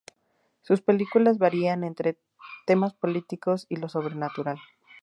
Sus 0.63 0.81
películas 0.81 1.37
varían 1.37 1.83
entre 1.83 2.17
temas 2.65 2.95
políticos 2.95 3.67
y 3.69 3.75
lo 3.75 3.87
sobrenatural. 3.87 4.57